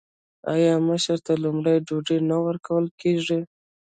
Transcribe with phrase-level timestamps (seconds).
[0.53, 3.39] آیا مشر ته لومړی ډوډۍ نه ورکول کیږي؟